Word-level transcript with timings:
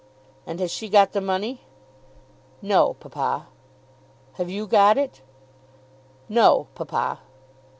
"And 0.47 0.59
has 0.59 0.71
she 0.71 0.89
got 0.89 1.11
the 1.11 1.21
money?" 1.21 1.61
"No, 2.59 2.95
papa." 2.95 3.49
"Have 4.33 4.49
you 4.49 4.65
got 4.65 4.97
it?" 4.97 5.21
"No, 6.27 6.65
papa." 6.73 7.19